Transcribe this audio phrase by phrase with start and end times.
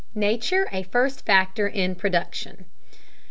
[0.15, 2.65] NATURE A FIRST FACTOR IN PRODUCTION.